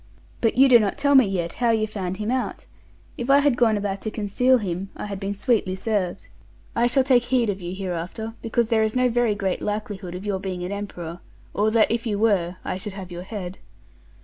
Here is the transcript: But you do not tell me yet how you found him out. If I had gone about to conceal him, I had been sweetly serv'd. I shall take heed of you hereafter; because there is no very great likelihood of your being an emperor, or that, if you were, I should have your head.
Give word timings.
But 0.41 0.57
you 0.57 0.67
do 0.67 0.79
not 0.79 0.97
tell 0.97 1.13
me 1.13 1.27
yet 1.27 1.53
how 1.61 1.69
you 1.69 1.85
found 1.85 2.17
him 2.17 2.31
out. 2.31 2.65
If 3.19 3.29
I 3.29 3.37
had 3.37 3.55
gone 3.55 3.77
about 3.77 4.01
to 4.01 4.09
conceal 4.09 4.57
him, 4.57 4.89
I 4.95 5.05
had 5.05 5.19
been 5.19 5.35
sweetly 5.35 5.75
serv'd. 5.75 6.27
I 6.75 6.87
shall 6.87 7.03
take 7.03 7.25
heed 7.25 7.51
of 7.51 7.61
you 7.61 7.75
hereafter; 7.75 8.33
because 8.41 8.69
there 8.69 8.81
is 8.81 8.95
no 8.95 9.09
very 9.11 9.35
great 9.35 9.61
likelihood 9.61 10.15
of 10.15 10.25
your 10.25 10.39
being 10.39 10.63
an 10.63 10.71
emperor, 10.71 11.19
or 11.53 11.69
that, 11.69 11.91
if 11.91 12.07
you 12.07 12.17
were, 12.17 12.55
I 12.65 12.77
should 12.77 12.93
have 12.93 13.11
your 13.11 13.21
head. 13.21 13.59